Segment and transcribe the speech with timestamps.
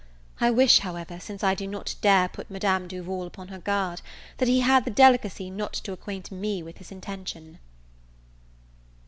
[0.39, 4.01] I wish, however, since I do not dare put Madame Duval upon her guard,
[4.37, 7.59] that he had the delicacy not to acquaint me with his intention.